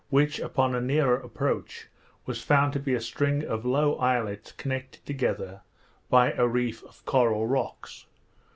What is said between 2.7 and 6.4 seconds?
to be a string of low islets connected together by